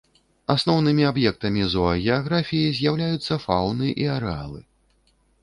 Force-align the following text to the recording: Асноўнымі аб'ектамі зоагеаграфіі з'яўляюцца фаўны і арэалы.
Асноўнымі 0.53 1.03
аб'ектамі 1.09 1.67
зоагеаграфіі 1.73 2.73
з'яўляюцца 2.79 3.39
фаўны 3.45 3.93
і 3.93 4.03
арэалы. 4.17 4.59